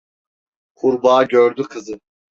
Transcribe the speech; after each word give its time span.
Kurbağa 0.75 1.23
gördü 1.23 1.63
kızı. 1.63 1.99